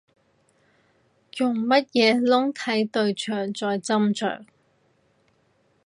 [1.37, 4.43] 用咩窿睇對象再斟酌